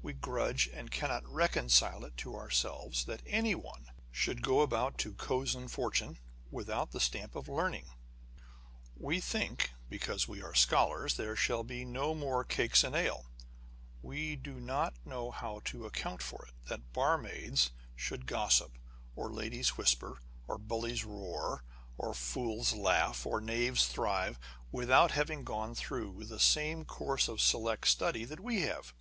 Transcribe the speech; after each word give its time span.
We 0.00 0.12
grudge, 0.12 0.70
and 0.72 0.92
cannot 0.92 1.26
reconcile 1.26 2.04
it 2.04 2.16
to 2.18 2.36
ourselves, 2.36 3.04
that 3.06 3.20
anyone" 3.26 3.90
should 4.12 4.40
go 4.40 4.60
about 4.60 4.96
to 4.98 5.12
cozen 5.12 5.66
fortune, 5.66 6.20
without 6.52 6.92
the 6.92 7.00
stamp 7.00 7.34
of 7.34 7.48
learning!" 7.48 7.86
We 9.06 9.20
think" 9.20 9.72
because 9.90 10.28
we 10.28 10.40
are 10.40 10.54
scholars, 10.54 11.14
there 11.16 11.34
shall 11.34 11.64
be 11.64 11.84
no 11.84 12.14
more 12.14 12.44
cakes 12.44 12.84
and 12.84 12.94
ale!" 12.94 13.26
We 14.10 14.36
don't 14.36 14.96
know 15.04 15.32
how 15.32 15.62
to 15.64 15.84
account 15.84 16.22
for 16.22 16.46
it, 16.46 16.54
that 16.68 16.92
barmaids 16.92 17.70
shoiild 17.98 18.26
gossip, 18.26 18.78
or 19.16 19.32
ladies 19.32 19.70
whisper, 19.76 20.22
or 20.46 20.58
bullies 20.58 21.04
roar, 21.04 21.64
or 21.98 22.14
fools 22.14 22.72
laugh, 22.72 23.26
or 23.26 23.40
knaves 23.40 23.88
thrive, 23.88 24.38
without 24.70 25.10
having 25.10 25.42
gone 25.42 25.74
through 25.74 26.24
the 26.26 26.38
same 26.38 26.84
course 26.84 27.26
of 27.26 27.40
select 27.40 27.88
study 27.88 28.24
that 28.24 28.38
we 28.38 28.60
have 28.62 28.94